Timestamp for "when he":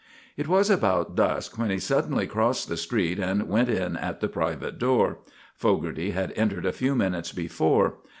1.59-1.77